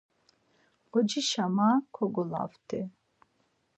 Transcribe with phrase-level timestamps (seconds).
[0.89, 2.81] Xocişa ma kogolaft̆i.